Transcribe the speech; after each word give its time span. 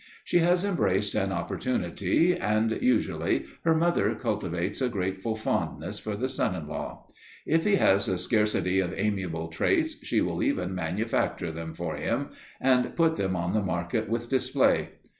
She 0.23 0.39
has 0.39 0.65
embraced 0.65 1.13
an 1.13 1.31
opportunity 1.31 2.33
and 2.35 2.71
usually 2.81 3.45
her 3.63 3.75
mother 3.75 4.15
cultivates 4.15 4.81
a 4.81 4.89
grateful 4.89 5.35
fondness 5.35 5.99
for 5.99 6.15
the 6.15 6.27
son 6.27 6.55
in 6.55 6.67
law. 6.67 7.05
If 7.45 7.65
he 7.65 7.75
has 7.75 8.07
a 8.07 8.17
scarcity 8.17 8.79
of 8.79 8.95
amiable 8.97 9.49
traits 9.49 10.03
she 10.03 10.19
will 10.19 10.41
even 10.41 10.73
manufacture 10.73 11.51
them 11.51 11.75
for 11.75 11.97
him, 11.97 12.29
and 12.59 12.95
put 12.95 13.15
them 13.15 13.35
on 13.35 13.53
the 13.53 13.61
market 13.61 14.09
with 14.09 14.27
display. 14.27 14.89